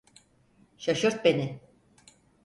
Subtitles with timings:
[0.77, 1.61] Şaşırt beni.